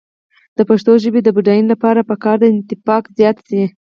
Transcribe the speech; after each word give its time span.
د 0.57 0.59
پښتو 0.69 0.91
ژبې 1.03 1.19
د 1.23 1.29
بډاینې 1.35 1.69
لپاره 1.73 2.07
پکار 2.09 2.35
ده 2.41 2.47
چې 2.49 2.53
انطباق 2.55 3.03
زیات 3.17 3.37
شي. 3.47 3.63